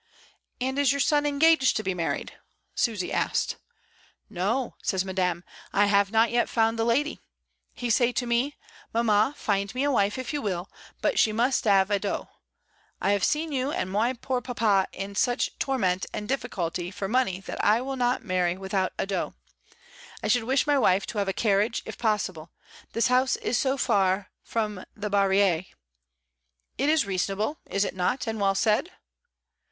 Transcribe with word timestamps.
"And 0.59 0.79
is 0.79 0.91
your 0.91 0.99
son 0.99 1.27
engaged 1.27 1.77
to 1.77 1.83
be 1.83 1.93
married?" 1.93 2.33
Su^y 2.75 3.11
asked. 3.11 3.57
"No," 4.31 4.73
says 4.81 5.05
Madame; 5.05 5.43
"I 5.71 5.85
have 5.85 6.09
not 6.09 6.31
yet 6.31 6.49
found 6.49 6.79
the 6.79 6.83
lady. 6.83 7.19
He 7.75 7.91
say 7.91 8.11
to 8.13 8.25
me, 8.25 8.57
'Mamma, 8.95 9.35
find 9.37 9.75
me 9.75 9.83
a 9.83 9.91
wife 9.91 10.17
if 10.17 10.33
you 10.33 10.41
will, 10.41 10.71
but 11.03 11.19
she 11.19 11.31
must 11.31 11.67
'ave 11.67 11.95
a 11.95 11.99
dot. 11.99 12.27
I 12.99 13.13
*ave 13.13 13.23
seen 13.23 13.51
you 13.51 13.71
and 13.71 13.91
my 13.91 14.13
poor 14.13 14.41
papa 14.41 14.87
in 14.91 15.13
such 15.13 15.51
torment 15.59 16.07
and 16.11 16.27
difficulty 16.27 16.89
for 16.89 17.07
money 17.07 17.39
that 17.41 17.63
I 17.63 17.79
will 17.81 17.95
not 17.95 18.23
marry 18.25 18.57
without 18.57 18.93
a 18.97 19.05
dot, 19.05 19.35
I 20.23 20.29
should 20.29 20.45
wish 20.45 20.65
my 20.65 20.79
wife 20.79 21.05
to 21.05 21.19
'ave 21.19 21.29
a 21.29 21.35
carriage, 21.35 21.83
if 21.85 21.99
possible. 21.99 22.49
This 22.93 23.05
house 23.09 23.35
is 23.35 23.55
so 23.55 23.77
far 23.77 24.31
from 24.41 24.83
the 24.95 25.11
harrilreV 25.11 25.67
It 26.79 26.89
is 26.89 27.05
reasonable, 27.05 27.59
is 27.69 27.85
it 27.85 27.95
not, 27.95 28.25
and 28.25 28.41
well 28.41 28.55
said?" 28.55 28.89